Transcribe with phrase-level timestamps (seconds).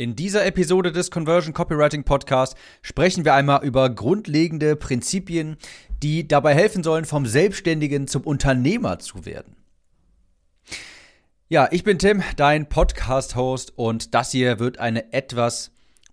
[0.00, 5.58] In dieser Episode des Conversion Copywriting Podcast sprechen wir einmal über grundlegende Prinzipien,
[6.02, 9.56] die dabei helfen sollen, vom Selbstständigen zum Unternehmer zu werden.
[11.50, 15.70] Ja, ich bin Tim, dein Podcast-Host und das hier wird eine etwas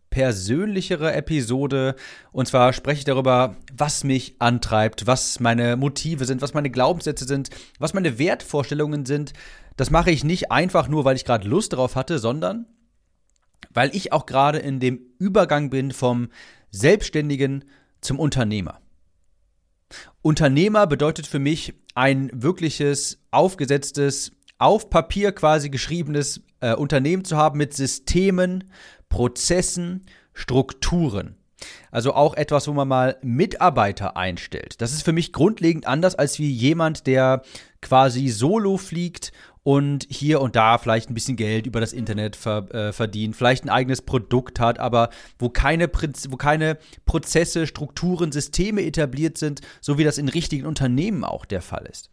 [0.10, 1.96] persönlichere Episode.
[2.34, 7.24] Und zwar spreche ich darüber, was mich antreibt, was meine Motive sind, was meine Glaubenssätze
[7.24, 9.32] sind, was meine Wertvorstellungen sind.
[9.78, 12.66] Das mache ich nicht einfach nur, weil ich gerade Lust darauf hatte, sondern
[13.74, 16.30] weil ich auch gerade in dem Übergang bin vom
[16.72, 17.66] Selbstständigen
[18.02, 18.80] zum Unternehmer.
[20.22, 27.58] Unternehmer bedeutet für mich ein wirkliches, aufgesetztes, auf Papier quasi geschriebenes äh, Unternehmen zu haben
[27.58, 28.72] mit Systemen,
[29.10, 31.38] Prozessen, Strukturen.
[31.90, 34.80] Also auch etwas, wo man mal Mitarbeiter einstellt.
[34.82, 37.42] Das ist für mich grundlegend anders als wie jemand, der
[37.82, 39.32] quasi solo fliegt
[39.68, 43.66] und hier und da vielleicht ein bisschen Geld über das Internet ver, äh, verdient, vielleicht
[43.66, 45.10] ein eigenes Produkt hat, aber
[45.40, 45.92] wo keine,
[46.30, 51.62] wo keine Prozesse, Strukturen, Systeme etabliert sind, so wie das in richtigen Unternehmen auch der
[51.62, 52.12] Fall ist.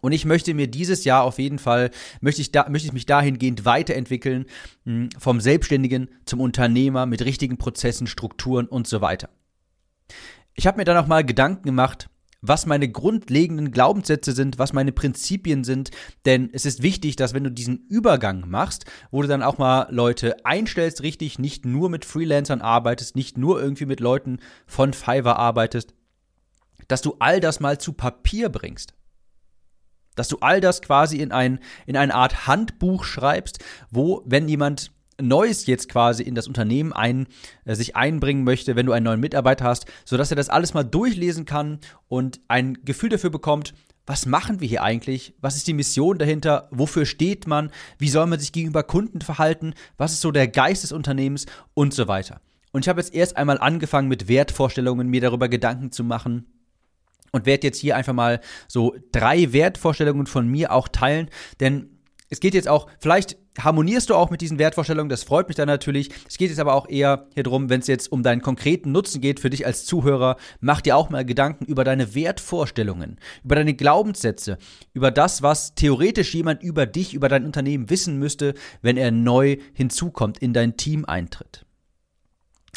[0.00, 3.06] Und ich möchte mir dieses Jahr auf jeden Fall, möchte ich, da, möchte ich mich
[3.06, 4.46] dahingehend weiterentwickeln,
[4.86, 9.28] hm, vom Selbstständigen zum Unternehmer mit richtigen Prozessen, Strukturen und so weiter.
[10.54, 12.08] Ich habe mir dann auch mal Gedanken gemacht,
[12.48, 15.90] was meine grundlegenden Glaubenssätze sind, was meine Prinzipien sind.
[16.24, 19.88] Denn es ist wichtig, dass wenn du diesen Übergang machst, wo du dann auch mal
[19.90, 25.38] Leute einstellst, richtig, nicht nur mit Freelancern arbeitest, nicht nur irgendwie mit Leuten von Fiverr
[25.38, 25.94] arbeitest,
[26.88, 28.94] dass du all das mal zu Papier bringst.
[30.14, 34.92] Dass du all das quasi in, ein, in eine Art Handbuch schreibst, wo, wenn jemand
[35.20, 37.26] Neues jetzt quasi in das Unternehmen ein,
[37.64, 40.84] äh, sich einbringen möchte, wenn du einen neuen Mitarbeiter hast, sodass er das alles mal
[40.84, 43.74] durchlesen kann und ein Gefühl dafür bekommt,
[44.06, 45.34] was machen wir hier eigentlich?
[45.40, 46.68] Was ist die Mission dahinter?
[46.70, 47.72] Wofür steht man?
[47.98, 49.74] Wie soll man sich gegenüber Kunden verhalten?
[49.96, 52.40] Was ist so der Geist des Unternehmens und so weiter?
[52.70, 56.46] Und ich habe jetzt erst einmal angefangen mit Wertvorstellungen, mir darüber Gedanken zu machen,
[57.32, 61.28] und werde jetzt hier einfach mal so drei Wertvorstellungen von mir auch teilen,
[61.60, 61.90] denn
[62.30, 65.68] es geht jetzt auch, vielleicht harmonierst du auch mit diesen Wertvorstellungen, das freut mich dann
[65.68, 66.10] natürlich.
[66.28, 69.20] Es geht jetzt aber auch eher hier drum, wenn es jetzt um deinen konkreten Nutzen
[69.20, 73.74] geht für dich als Zuhörer, mach dir auch mal Gedanken über deine Wertvorstellungen, über deine
[73.74, 74.58] Glaubenssätze,
[74.92, 79.56] über das, was theoretisch jemand über dich, über dein Unternehmen wissen müsste, wenn er neu
[79.74, 81.65] hinzukommt, in dein Team eintritt.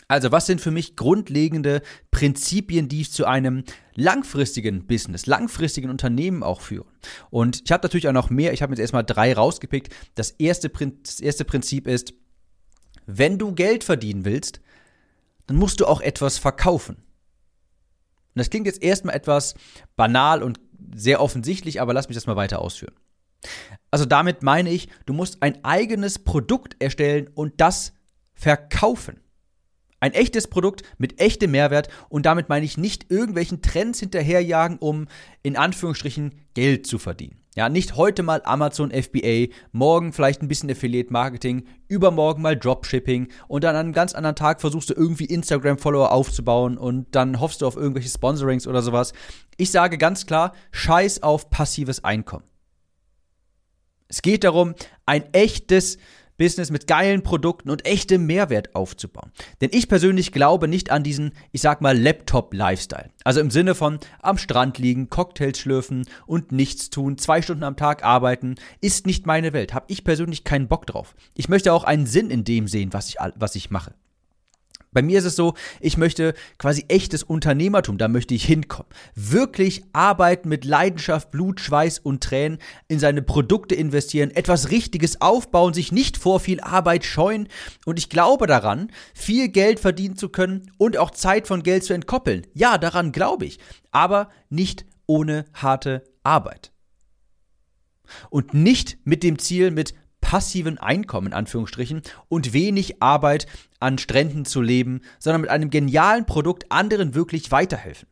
[0.09, 6.61] Also, was sind für mich grundlegende Prinzipien, die zu einem langfristigen Business, langfristigen Unternehmen auch
[6.61, 6.87] führen?
[7.29, 8.51] Und ich habe natürlich auch noch mehr.
[8.51, 9.93] Ich habe jetzt erstmal drei rausgepickt.
[10.15, 12.15] Das erste, das erste Prinzip ist,
[13.05, 14.61] wenn du Geld verdienen willst,
[15.45, 16.95] dann musst du auch etwas verkaufen.
[16.95, 19.53] Und das klingt jetzt erstmal etwas
[19.95, 20.59] banal und
[20.95, 22.95] sehr offensichtlich, aber lass mich das mal weiter ausführen.
[23.91, 27.93] Also damit meine ich, du musst ein eigenes Produkt erstellen und das
[28.33, 29.19] verkaufen.
[29.99, 35.07] Ein echtes Produkt mit echtem Mehrwert und damit meine ich nicht irgendwelchen Trends hinterherjagen, um
[35.43, 37.39] in Anführungsstrichen Geld zu verdienen.
[37.55, 43.27] Ja, nicht heute mal Amazon FBA, morgen vielleicht ein bisschen Affiliate Marketing, übermorgen mal Dropshipping
[43.47, 47.61] und dann an einem ganz anderen Tag versuchst du irgendwie Instagram-Follower aufzubauen und dann hoffst
[47.61, 49.13] du auf irgendwelche Sponsorings oder sowas.
[49.57, 52.45] Ich sage ganz klar, scheiß auf passives Einkommen.
[54.07, 54.73] Es geht darum,
[55.05, 55.97] ein echtes
[56.39, 59.31] Business mit geilen Produkten und echtem Mehrwert aufzubauen.
[59.61, 63.11] Denn ich persönlich glaube nicht an diesen, ich sag mal, Laptop-Lifestyle.
[63.23, 67.75] Also im Sinne von am Strand liegen, Cocktails schlürfen und nichts tun, zwei Stunden am
[67.75, 69.75] Tag arbeiten, ist nicht meine Welt.
[69.75, 71.13] Hab ich persönlich keinen Bock drauf.
[71.35, 73.93] Ich möchte auch einen Sinn in dem sehen, was ich, was ich mache.
[74.91, 78.89] Bei mir ist es so, ich möchte quasi echtes Unternehmertum, da möchte ich hinkommen.
[79.13, 82.57] Wirklich arbeiten mit Leidenschaft, Blut, Schweiß und Tränen,
[82.87, 87.47] in seine Produkte investieren, etwas Richtiges aufbauen, sich nicht vor viel Arbeit scheuen.
[87.85, 91.93] Und ich glaube daran, viel Geld verdienen zu können und auch Zeit von Geld zu
[91.93, 92.47] entkoppeln.
[92.53, 93.59] Ja, daran glaube ich.
[93.91, 96.71] Aber nicht ohne harte Arbeit.
[98.31, 103.47] Und nicht mit dem Ziel, mit passiven Einkommen, in Anführungsstrichen, und wenig Arbeit
[103.79, 108.07] an Stränden zu leben, sondern mit einem genialen Produkt anderen wirklich weiterhelfen.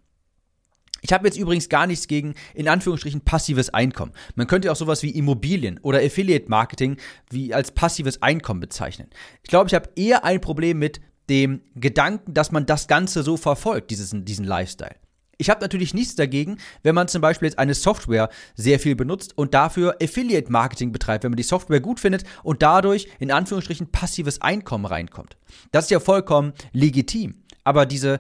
[1.02, 4.14] Ich habe jetzt übrigens gar nichts gegen, in Anführungsstrichen, passives Einkommen.
[4.36, 6.98] Man könnte auch sowas wie Immobilien oder Affiliate Marketing
[7.30, 9.08] wie als passives Einkommen bezeichnen.
[9.44, 11.00] Ich glaube, ich habe eher ein Problem mit
[11.30, 14.96] dem Gedanken, dass man das Ganze so verfolgt, dieses, diesen Lifestyle.
[15.38, 19.38] Ich habe natürlich nichts dagegen, wenn man zum Beispiel jetzt eine Software sehr viel benutzt
[19.38, 24.42] und dafür Affiliate-Marketing betreibt, wenn man die Software gut findet und dadurch in Anführungsstrichen passives
[24.42, 25.38] Einkommen reinkommt.
[25.72, 27.44] Das ist ja vollkommen legitim.
[27.64, 28.20] Aber diese,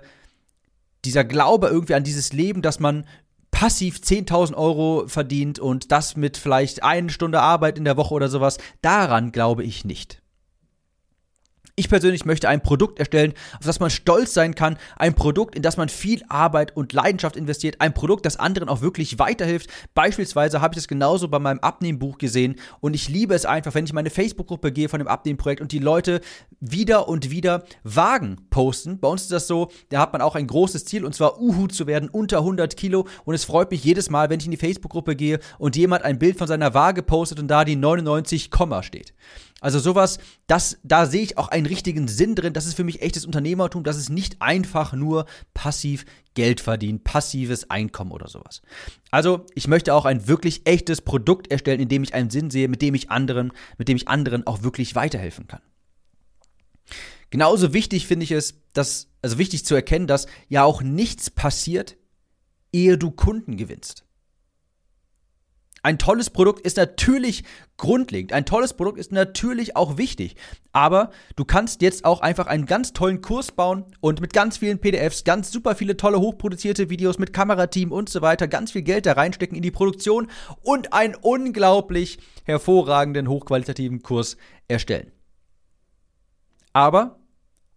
[1.05, 3.05] dieser Glaube irgendwie an dieses Leben, dass man
[3.49, 8.29] passiv 10.000 Euro verdient und das mit vielleicht eine Stunde Arbeit in der Woche oder
[8.29, 10.21] sowas, daran glaube ich nicht.
[11.79, 15.61] Ich persönlich möchte ein Produkt erstellen, auf das man stolz sein kann, ein Produkt, in
[15.61, 19.69] das man viel Arbeit und Leidenschaft investiert, ein Produkt, das anderen auch wirklich weiterhilft.
[19.93, 23.85] Beispielsweise habe ich das genauso bei meinem Abnehmbuch gesehen und ich liebe es einfach, wenn
[23.85, 26.21] ich meine Facebook-Gruppe gehe von dem Abnehmprojekt und die Leute
[26.59, 28.99] wieder und wieder Wagen posten.
[28.99, 31.67] Bei uns ist das so, da hat man auch ein großes Ziel und zwar Uhu
[31.67, 34.57] zu werden, unter 100 Kilo und es freut mich jedes Mal, wenn ich in die
[34.57, 38.49] Facebook-Gruppe gehe und jemand ein Bild von seiner Waage postet und da die 99,
[38.81, 39.13] steht.
[39.59, 42.53] Also sowas, das, da sehe ich auch einen richtigen Sinn drin.
[42.53, 43.83] Das ist für mich echtes Unternehmertum.
[43.83, 46.05] Das ist nicht einfach nur passiv
[46.35, 48.61] Geld verdienen, passives Einkommen oder sowas.
[49.09, 52.67] Also ich möchte auch ein wirklich echtes Produkt erstellen, in dem ich einen Sinn sehe,
[52.67, 55.61] mit dem ich anderen, mit dem ich anderen auch wirklich weiterhelfen kann.
[57.29, 61.97] Genauso wichtig finde ich es, dass, also wichtig zu erkennen, dass ja auch nichts passiert,
[62.71, 64.06] ehe du Kunden gewinnst.
[65.83, 67.43] Ein tolles Produkt ist natürlich
[67.77, 68.33] grundlegend.
[68.33, 70.35] Ein tolles Produkt ist natürlich auch wichtig.
[70.71, 74.79] Aber du kannst jetzt auch einfach einen ganz tollen Kurs bauen und mit ganz vielen
[74.79, 79.05] PDFs, ganz super viele tolle hochproduzierte Videos mit Kamerateam und so weiter, ganz viel Geld
[79.05, 80.27] da reinstecken in die Produktion
[80.61, 84.37] und einen unglaublich hervorragenden, hochqualitativen Kurs
[84.67, 85.11] erstellen.
[86.73, 87.19] Aber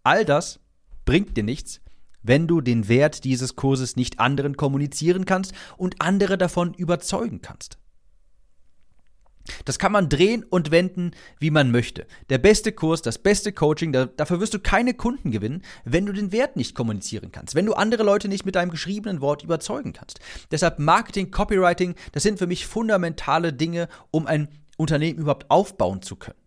[0.03, 0.59] all das
[1.05, 1.81] bringt dir nichts,
[2.23, 7.80] wenn du den Wert dieses Kurses nicht anderen kommunizieren kannst und andere davon überzeugen kannst.
[9.65, 12.05] Das kann man drehen und wenden, wie man möchte.
[12.29, 16.13] Der beste Kurs, das beste Coaching, da, dafür wirst du keine Kunden gewinnen, wenn du
[16.13, 19.93] den Wert nicht kommunizieren kannst, wenn du andere Leute nicht mit deinem geschriebenen Wort überzeugen
[19.93, 20.19] kannst.
[20.51, 24.47] Deshalb Marketing, Copywriting, das sind für mich fundamentale Dinge, um ein
[24.77, 26.37] Unternehmen überhaupt aufbauen zu können.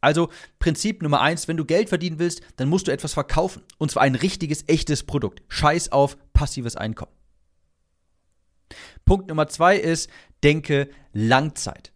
[0.00, 3.62] Also Prinzip Nummer eins, wenn du Geld verdienen willst, dann musst du etwas verkaufen.
[3.78, 5.42] Und zwar ein richtiges, echtes Produkt.
[5.48, 7.17] Scheiß auf passives Einkommen.
[9.08, 10.10] Punkt Nummer zwei ist,
[10.42, 11.92] denke Langzeit.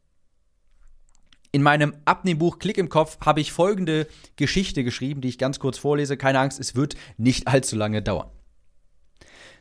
[1.52, 4.06] In meinem Abnehmbuch Klick im Kopf habe ich folgende
[4.36, 6.16] Geschichte geschrieben, die ich ganz kurz vorlese.
[6.16, 8.30] Keine Angst, es wird nicht allzu lange dauern.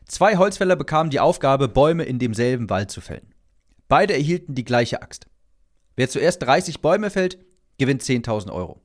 [0.07, 3.33] Zwei Holzfäller bekamen die Aufgabe, Bäume in demselben Wald zu fällen.
[3.89, 5.27] Beide erhielten die gleiche Axt.
[5.97, 7.37] Wer zuerst 30 Bäume fällt,
[7.77, 8.79] gewinnt 10.000 Euro.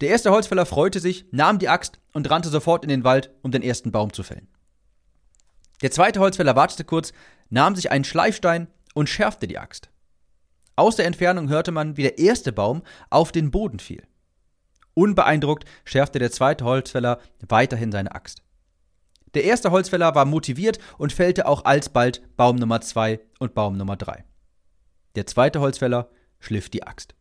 [0.00, 3.50] Der erste Holzfäller freute sich, nahm die Axt und rannte sofort in den Wald, um
[3.50, 4.48] den ersten Baum zu fällen.
[5.82, 7.12] Der zweite Holzfäller wartete kurz,
[7.50, 9.90] nahm sich einen Schleifstein und schärfte die Axt.
[10.76, 14.06] Aus der Entfernung hörte man, wie der erste Baum auf den Boden fiel.
[14.94, 18.42] Unbeeindruckt schärfte der zweite Holzfäller weiterhin seine Axt.
[19.34, 23.96] Der erste Holzfäller war motiviert und fällte auch alsbald Baum Nummer zwei und Baum Nummer
[23.96, 24.24] drei.
[25.14, 27.14] Der zweite Holzfäller schliff die Axt.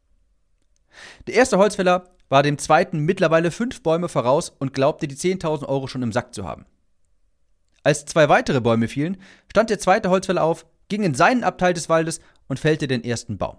[1.27, 5.87] Der erste Holzfäller war dem zweiten mittlerweile fünf Bäume voraus und glaubte, die 10.000 Euro
[5.87, 6.65] schon im Sack zu haben.
[7.83, 9.17] Als zwei weitere Bäume fielen,
[9.49, 13.37] stand der zweite Holzfäller auf, ging in seinen Abteil des Waldes und fällte den ersten
[13.37, 13.57] Baum.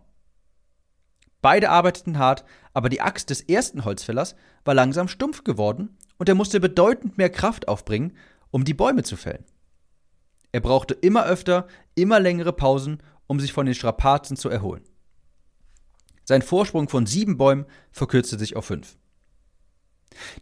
[1.41, 6.37] Beide arbeiteten hart, aber die Axt des ersten Holzfällers war langsam stumpf geworden und er
[6.37, 8.17] musste bedeutend mehr Kraft aufbringen,
[8.51, 9.45] um die Bäume zu fällen.
[10.53, 14.85] Er brauchte immer öfter, immer längere Pausen, um sich von den Strapazen zu erholen.
[16.25, 18.97] Sein Vorsprung von sieben Bäumen verkürzte sich auf fünf.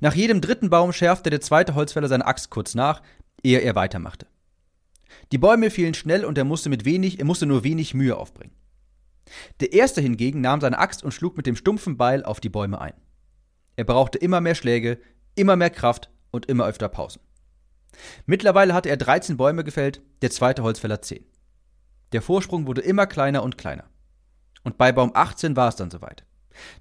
[0.00, 3.03] Nach jedem dritten Baum schärfte der zweite Holzfäller seine Axt kurz nach,
[3.42, 4.26] ehe er weitermachte.
[5.32, 8.54] Die Bäume fielen schnell und er musste mit wenig, er musste nur wenig Mühe aufbringen.
[9.60, 12.81] Der erste hingegen nahm seine Axt und schlug mit dem stumpfen Beil auf die Bäume
[12.81, 12.94] ein.
[13.76, 14.99] Er brauchte immer mehr Schläge,
[15.35, 17.20] immer mehr Kraft und immer öfter Pausen.
[18.26, 21.25] Mittlerweile hatte er 13 Bäume gefällt, der zweite Holzfäller 10.
[22.12, 23.85] Der Vorsprung wurde immer kleiner und kleiner.
[24.62, 26.25] Und bei Baum 18 war es dann soweit.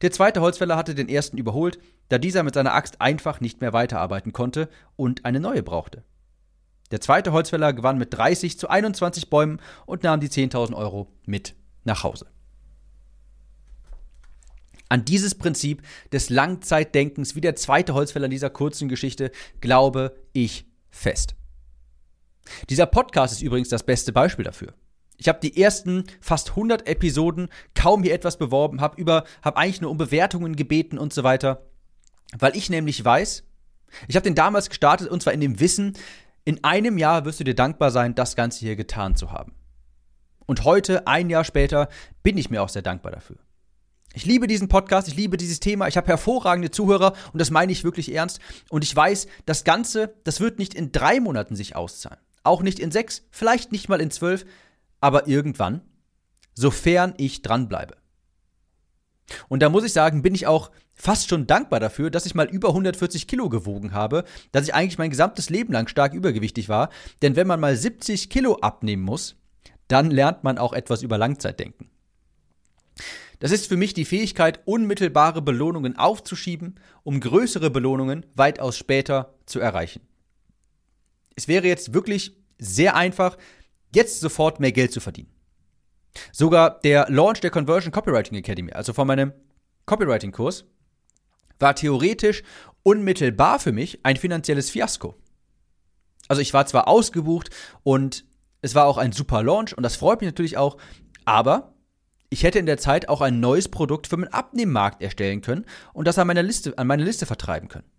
[0.01, 3.73] Der zweite Holzfäller hatte den ersten überholt, da dieser mit seiner Axt einfach nicht mehr
[3.73, 6.03] weiterarbeiten konnte und eine neue brauchte.
[6.91, 11.55] Der zweite Holzfäller gewann mit 30 zu 21 Bäumen und nahm die 10.000 Euro mit
[11.84, 12.27] nach Hause.
[14.89, 19.31] An dieses Prinzip des Langzeitdenkens, wie der zweite Holzfäller in dieser kurzen Geschichte,
[19.62, 21.36] glaube ich fest.
[22.69, 24.74] Dieser Podcast ist übrigens das beste Beispiel dafür.
[25.17, 29.81] Ich habe die ersten fast 100 Episoden kaum hier etwas beworben, habe über, habe eigentlich
[29.81, 31.65] nur um Bewertungen gebeten und so weiter,
[32.38, 33.43] weil ich nämlich weiß,
[34.08, 35.93] ich habe den damals gestartet und zwar in dem Wissen,
[36.49, 39.53] in einem Jahr wirst du dir dankbar sein, das Ganze hier getan zu haben.
[40.47, 41.89] Und heute, ein Jahr später,
[42.23, 43.35] bin ich mir auch sehr dankbar dafür.
[44.15, 47.71] Ich liebe diesen Podcast, ich liebe dieses Thema, ich habe hervorragende Zuhörer und das meine
[47.71, 48.39] ich wirklich ernst.
[48.71, 52.19] Und ich weiß, das Ganze, das wird nicht in drei Monaten sich auszahlen.
[52.41, 54.43] Auch nicht in sechs, vielleicht nicht mal in zwölf,
[55.01, 55.81] aber irgendwann,
[56.55, 57.95] sofern ich dranbleibe.
[59.49, 62.47] Und da muss ich sagen, bin ich auch fast schon dankbar dafür, dass ich mal
[62.47, 66.89] über 140 Kilo gewogen habe, dass ich eigentlich mein gesamtes Leben lang stark übergewichtig war.
[67.21, 69.37] Denn wenn man mal 70 Kilo abnehmen muss,
[69.87, 71.89] dann lernt man auch etwas über Langzeitdenken.
[73.39, 79.61] Das ist für mich die Fähigkeit, unmittelbare Belohnungen aufzuschieben, um größere Belohnungen weitaus später zu
[79.61, 80.01] erreichen.
[81.37, 83.37] Es wäre jetzt wirklich sehr einfach,
[83.95, 85.31] jetzt sofort mehr Geld zu verdienen.
[86.33, 89.31] Sogar der Launch der Conversion Copywriting Academy, also von meinem
[89.85, 90.65] Copywriting-Kurs,
[91.59, 92.43] war theoretisch
[92.83, 95.15] unmittelbar für mich ein finanzielles Fiasko.
[96.27, 97.49] Also ich war zwar ausgebucht
[97.83, 98.25] und
[98.61, 100.77] es war auch ein super Launch und das freut mich natürlich auch,
[101.25, 101.73] aber
[102.29, 106.07] ich hätte in der Zeit auch ein neues Produkt für meinen Abnehmmarkt erstellen können und
[106.07, 107.89] das an meine Liste, an meine Liste vertreiben können.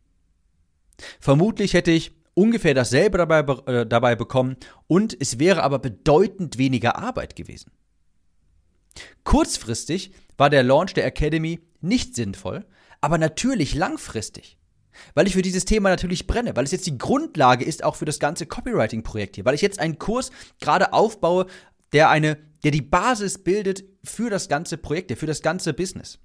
[1.18, 6.96] Vermutlich hätte ich ungefähr dasselbe dabei, äh, dabei bekommen und es wäre aber bedeutend weniger
[6.96, 7.72] Arbeit gewesen.
[9.24, 12.64] Kurzfristig war der Launch der Academy nicht sinnvoll,
[13.00, 14.58] aber natürlich langfristig.
[15.14, 18.04] Weil ich für dieses Thema natürlich brenne, weil es jetzt die Grundlage ist auch für
[18.04, 20.30] das ganze Copywriting-Projekt hier, weil ich jetzt einen Kurs
[20.60, 21.46] gerade aufbaue,
[21.92, 26.18] der eine, der die Basis bildet für das ganze Projekt, für das ganze Business.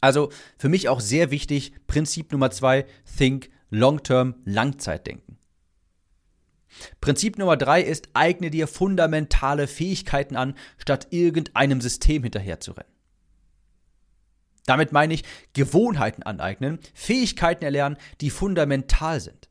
[0.00, 5.38] Also für mich auch sehr wichtig, Prinzip Nummer zwei, Think Long-Term, Langzeitdenken.
[7.00, 12.92] Prinzip Nummer drei ist, eigne dir fundamentale Fähigkeiten an, statt irgendeinem System hinterherzurennen.
[14.66, 19.48] Damit meine ich Gewohnheiten aneignen, Fähigkeiten erlernen, die fundamental sind.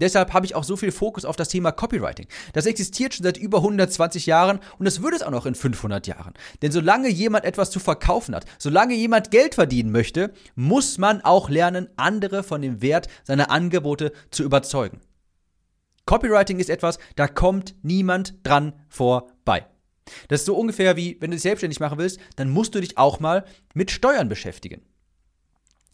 [0.00, 2.26] Deshalb habe ich auch so viel Fokus auf das Thema Copywriting.
[2.54, 6.06] Das existiert schon seit über 120 Jahren und es wird es auch noch in 500
[6.06, 6.32] Jahren.
[6.62, 11.50] Denn solange jemand etwas zu verkaufen hat, solange jemand Geld verdienen möchte, muss man auch
[11.50, 15.00] lernen, andere von dem Wert seiner Angebote zu überzeugen.
[16.06, 19.66] Copywriting ist etwas, da kommt niemand dran vorbei.
[20.28, 22.98] Das ist so ungefähr wie, wenn du dich selbstständig machen willst, dann musst du dich
[22.98, 24.82] auch mal mit Steuern beschäftigen.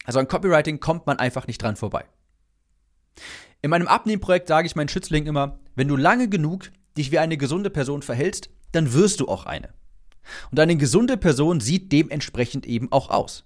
[0.05, 2.05] Also an Copywriting kommt man einfach nicht dran vorbei.
[3.61, 7.37] In meinem Abnehmprojekt sage ich meinen Schützlingen immer, wenn du lange genug dich wie eine
[7.37, 9.73] gesunde Person verhältst, dann wirst du auch eine.
[10.51, 13.45] Und eine gesunde Person sieht dementsprechend eben auch aus.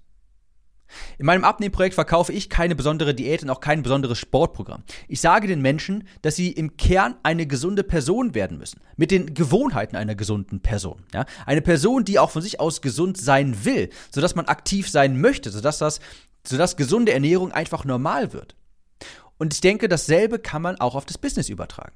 [1.18, 4.84] In meinem Abnehmprojekt verkaufe ich keine besondere Diät und auch kein besonderes Sportprogramm.
[5.08, 8.82] Ich sage den Menschen, dass sie im Kern eine gesunde Person werden müssen.
[8.98, 11.04] Mit den Gewohnheiten einer gesunden Person.
[11.14, 11.26] Ja?
[11.46, 15.50] Eine Person, die auch von sich aus gesund sein will, sodass man aktiv sein möchte,
[15.50, 16.00] sodass, das,
[16.46, 18.56] sodass gesunde Ernährung einfach normal wird.
[19.38, 21.96] Und ich denke, dasselbe kann man auch auf das Business übertragen.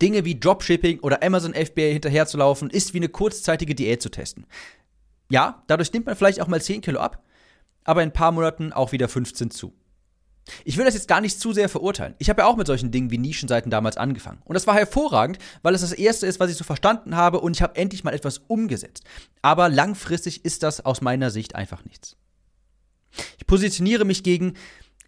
[0.00, 4.46] Dinge wie Dropshipping oder Amazon FBA hinterherzulaufen, ist wie eine kurzzeitige Diät zu testen.
[5.30, 7.22] Ja, dadurch nimmt man vielleicht auch mal 10 Kilo ab,
[7.84, 9.74] aber in ein paar Monaten auch wieder 15 zu.
[10.64, 12.14] Ich will das jetzt gar nicht zu sehr verurteilen.
[12.18, 14.42] Ich habe ja auch mit solchen Dingen wie Nischenseiten damals angefangen.
[14.44, 17.56] Und das war hervorragend, weil es das erste ist, was ich so verstanden habe und
[17.56, 19.04] ich habe endlich mal etwas umgesetzt.
[19.42, 22.16] Aber langfristig ist das aus meiner Sicht einfach nichts.
[23.38, 24.54] Ich positioniere mich gegen,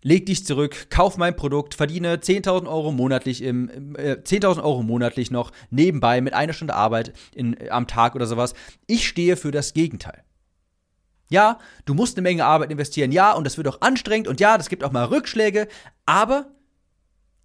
[0.02, 5.30] leg dich zurück, kauf mein Produkt, verdiene 10.000 Euro monatlich im, äh, 10.000 Euro monatlich
[5.30, 8.54] noch nebenbei mit einer Stunde Arbeit in, am Tag oder sowas.
[8.86, 10.24] Ich stehe für das Gegenteil.
[11.32, 13.10] Ja, du musst eine Menge Arbeit investieren.
[13.10, 14.28] Ja, und das wird auch anstrengend.
[14.28, 15.66] Und ja, das gibt auch mal Rückschläge.
[16.04, 16.46] Aber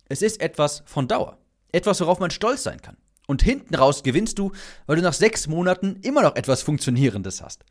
[0.10, 1.38] es ist etwas von Dauer.
[1.72, 2.98] Etwas, worauf man stolz sein kann.
[3.28, 4.52] Und hinten raus gewinnst du,
[4.86, 7.64] weil du nach sechs Monaten immer noch etwas Funktionierendes hast.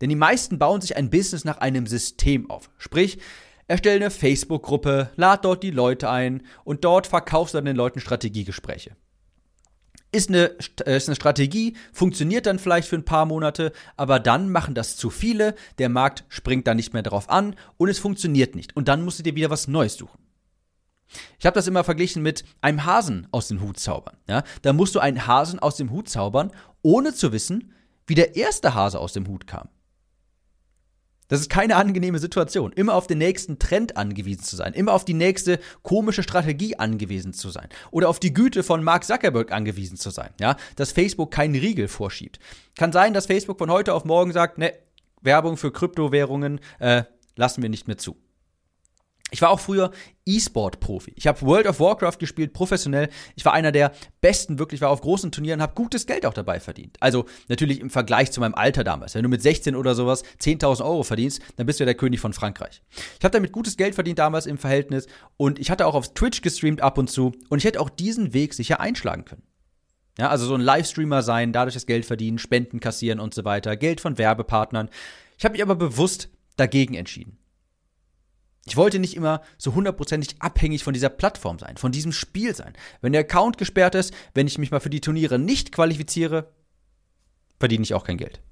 [0.00, 2.70] Denn die meisten bauen sich ein Business nach einem System auf.
[2.78, 3.18] Sprich,
[3.66, 8.00] erstelle eine Facebook-Gruppe, lad dort die Leute ein und dort verkaufst du dann den Leuten
[8.00, 8.96] Strategiegespräche.
[10.10, 14.50] Ist eine, äh, ist eine Strategie, funktioniert dann vielleicht für ein paar Monate, aber dann
[14.50, 18.54] machen das zu viele, der Markt springt da nicht mehr drauf an und es funktioniert
[18.54, 18.74] nicht.
[18.74, 20.18] Und dann musst du dir wieder was Neues suchen.
[21.38, 24.16] Ich habe das immer verglichen mit einem Hasen aus dem Hut zaubern.
[24.28, 24.44] Ja?
[24.62, 27.72] Da musst du einen Hasen aus dem Hut zaubern, ohne zu wissen,
[28.06, 29.68] wie der erste Hase aus dem Hut kam.
[31.28, 32.72] Das ist keine angenehme Situation.
[32.72, 34.72] Immer auf den nächsten Trend angewiesen zu sein.
[34.72, 37.68] Immer auf die nächste komische Strategie angewiesen zu sein.
[37.90, 40.30] Oder auf die Güte von Mark Zuckerberg angewiesen zu sein.
[40.40, 42.38] Ja, dass Facebook keinen Riegel vorschiebt.
[42.76, 44.72] Kann sein, dass Facebook von heute auf morgen sagt, ne,
[45.20, 47.04] Werbung für Kryptowährungen äh,
[47.36, 48.16] lassen wir nicht mehr zu.
[49.30, 49.90] Ich war auch früher
[50.24, 51.12] E-Sport-Profi.
[51.16, 53.08] Ich habe World of Warcraft gespielt, professionell.
[53.34, 56.60] Ich war einer der besten, wirklich war auf großen Turnieren, habe gutes Geld auch dabei
[56.60, 56.96] verdient.
[57.00, 59.14] Also natürlich im Vergleich zu meinem Alter damals.
[59.14, 62.20] Wenn du mit 16 oder sowas 10.000 Euro verdienst, dann bist du ja der König
[62.20, 62.82] von Frankreich.
[63.18, 65.06] Ich habe damit gutes Geld verdient damals im Verhältnis
[65.36, 68.34] und ich hatte auch auf Twitch gestreamt ab und zu und ich hätte auch diesen
[68.34, 69.42] Weg sicher einschlagen können.
[70.18, 73.76] Ja, also so ein Livestreamer sein, dadurch das Geld verdienen, Spenden kassieren und so weiter,
[73.76, 74.90] Geld von Werbepartnern.
[75.38, 77.37] Ich habe mich aber bewusst dagegen entschieden.
[78.68, 82.74] Ich wollte nicht immer so hundertprozentig abhängig von dieser Plattform sein, von diesem Spiel sein.
[83.00, 86.52] Wenn der Account gesperrt ist, wenn ich mich mal für die Turniere nicht qualifiziere,
[87.58, 88.42] verdiene ich auch kein Geld.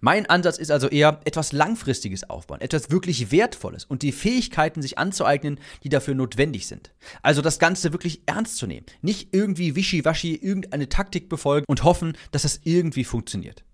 [0.00, 4.98] Mein Ansatz ist also eher etwas Langfristiges aufbauen, etwas wirklich Wertvolles und die Fähigkeiten sich
[4.98, 6.92] anzueignen, die dafür notwendig sind.
[7.22, 8.84] Also das Ganze wirklich ernst zu nehmen.
[9.00, 13.64] Nicht irgendwie wischiwaschi irgendeine Taktik befolgen und hoffen, dass das irgendwie funktioniert.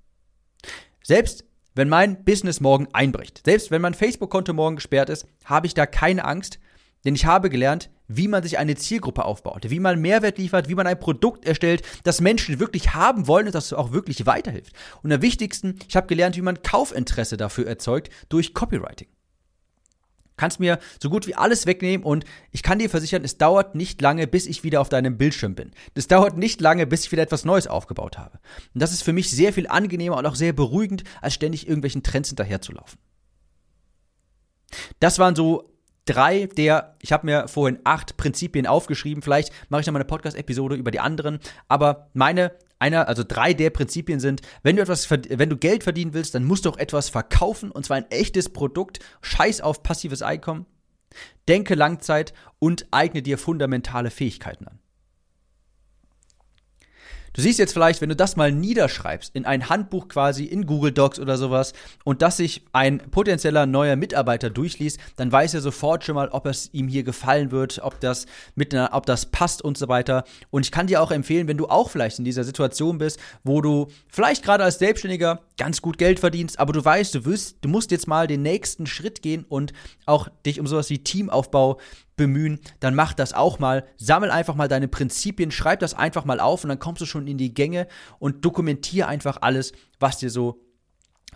[1.02, 1.47] Selbst
[1.78, 5.86] wenn mein Business morgen einbricht, selbst wenn mein Facebook-Konto morgen gesperrt ist, habe ich da
[5.86, 6.58] keine Angst,
[7.04, 10.74] denn ich habe gelernt, wie man sich eine Zielgruppe aufbaut, wie man Mehrwert liefert, wie
[10.74, 14.72] man ein Produkt erstellt, das Menschen wirklich haben wollen und das auch wirklich weiterhilft.
[15.04, 19.08] Und am wichtigsten, ich habe gelernt, wie man Kaufinteresse dafür erzeugt durch Copywriting.
[20.38, 24.00] Kannst mir so gut wie alles wegnehmen und ich kann dir versichern, es dauert nicht
[24.00, 25.72] lange, bis ich wieder auf deinem Bildschirm bin.
[25.94, 28.38] Es dauert nicht lange, bis ich wieder etwas Neues aufgebaut habe.
[28.72, 32.02] Und das ist für mich sehr viel angenehmer und auch sehr beruhigend, als ständig irgendwelchen
[32.02, 32.98] Trends hinterherzulaufen.
[35.00, 35.72] Das waren so
[36.04, 39.22] drei der, ich habe mir vorhin acht Prinzipien aufgeschrieben.
[39.22, 41.38] Vielleicht mache ich noch mal eine Podcast-Episode über die anderen.
[41.68, 46.14] Aber meine, einer, also drei der Prinzipien sind, wenn du etwas, wenn du Geld verdienen
[46.14, 49.00] willst, dann musst du auch etwas verkaufen und zwar ein echtes Produkt.
[49.22, 50.66] Scheiß auf passives Einkommen.
[51.48, 54.78] Denke Langzeit und eigne dir fundamentale Fähigkeiten an.
[57.38, 60.90] Du siehst jetzt vielleicht, wenn du das mal niederschreibst, in ein Handbuch quasi, in Google
[60.90, 66.02] Docs oder sowas, und dass sich ein potenzieller neuer Mitarbeiter durchliest, dann weiß er sofort
[66.02, 68.26] schon mal, ob es ihm hier gefallen wird, ob das
[68.56, 70.24] mit einer, ob das passt und so weiter.
[70.50, 73.60] Und ich kann dir auch empfehlen, wenn du auch vielleicht in dieser Situation bist, wo
[73.60, 77.68] du vielleicht gerade als Selbstständiger ganz gut Geld verdienst, aber du weißt, du wirst, du
[77.68, 79.72] musst jetzt mal den nächsten Schritt gehen und
[80.06, 81.78] auch dich um sowas wie Teamaufbau
[82.16, 83.84] bemühen, dann mach das auch mal.
[83.96, 87.26] Sammel einfach mal deine Prinzipien, schreib das einfach mal auf und dann kommst du schon
[87.26, 87.86] in die Gänge
[88.18, 90.62] und dokumentiere einfach alles, was dir so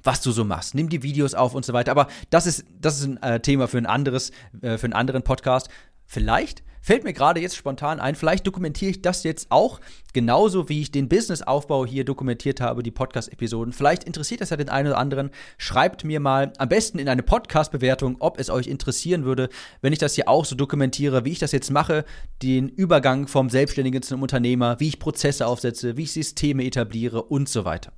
[0.05, 0.75] was du so machst.
[0.75, 1.93] Nimm die Videos auf und so weiter.
[1.93, 5.23] Aber das ist, das ist ein äh, Thema für ein anderes, äh, für einen anderen
[5.23, 5.69] Podcast.
[6.13, 9.81] Vielleicht fällt mir gerade jetzt spontan ein, vielleicht dokumentiere ich das jetzt auch
[10.13, 13.73] genauso, wie ich den Businessaufbau hier dokumentiert habe, die Podcast-Episoden.
[13.73, 15.31] Vielleicht interessiert das ja den einen oder anderen.
[15.57, 19.49] Schreibt mir mal am besten in eine Podcast-Bewertung, ob es euch interessieren würde,
[19.81, 22.05] wenn ich das hier auch so dokumentiere, wie ich das jetzt mache,
[22.43, 27.49] den Übergang vom Selbstständigen zum Unternehmer, wie ich Prozesse aufsetze, wie ich Systeme etabliere und
[27.49, 27.95] so weiter.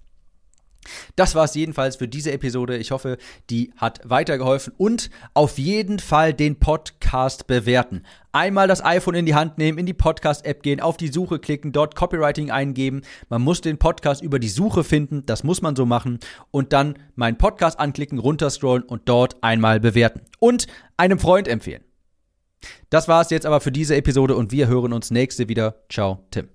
[1.17, 2.77] Das war es jedenfalls für diese Episode.
[2.77, 3.19] Ich hoffe,
[3.51, 8.03] die hat weitergeholfen und auf jeden Fall den Podcast bewerten.
[8.33, 11.71] Einmal das iPhone in die Hand nehmen, in die Podcast-App gehen, auf die Suche klicken,
[11.73, 13.03] dort Copywriting eingeben.
[13.29, 16.19] Man muss den Podcast über die Suche finden, das muss man so machen.
[16.51, 20.23] Und dann meinen Podcast anklicken, runterscrollen und dort einmal bewerten.
[20.41, 21.85] Und einem Freund empfehlen.
[22.91, 25.85] Das war es jetzt aber für diese Episode und wir hören uns nächste wieder.
[25.89, 26.49] Ciao, Tim.